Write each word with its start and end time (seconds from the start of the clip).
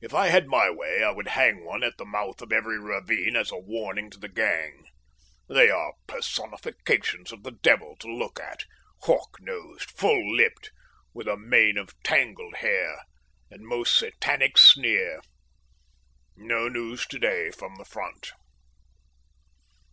If 0.00 0.12
I 0.12 0.30
had 0.30 0.48
my 0.48 0.68
way 0.68 1.04
I 1.04 1.12
would 1.12 1.28
hang 1.28 1.64
one 1.64 1.84
at 1.84 1.96
the 1.96 2.04
mouth 2.04 2.42
of 2.42 2.50
every 2.52 2.76
ravine 2.76 3.36
as 3.36 3.52
a 3.52 3.56
warning 3.56 4.10
to 4.10 4.18
the 4.18 4.26
gang. 4.28 4.82
They 5.48 5.70
are 5.70 5.92
personifications 6.08 7.30
of 7.30 7.44
the 7.44 7.52
devil 7.52 7.94
to 8.00 8.08
look 8.08 8.40
at, 8.40 8.64
hawk 9.02 9.36
nosed, 9.38 9.92
full 9.92 10.34
lipped, 10.34 10.72
with 11.12 11.28
a 11.28 11.36
mane 11.36 11.78
of 11.78 11.94
tangled 12.02 12.56
hair, 12.56 12.98
and 13.48 13.64
most 13.64 13.96
Satanic 13.96 14.58
sneer. 14.58 15.22
No 16.34 16.66
news 16.68 17.06
today 17.06 17.52
from 17.52 17.76
the 17.76 17.84
Front. 17.84 18.32